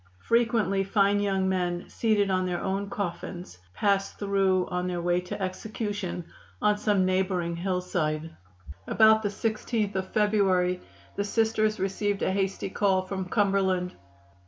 [0.25, 5.39] Frequently fine young men, seated on their own coffins, passed through on their way to
[5.39, 6.25] execution
[6.59, 8.35] on some neighboring hillside."
[8.87, 10.81] About the 16th of February
[11.17, 13.93] the Sisters received a hasty call from Cumberland.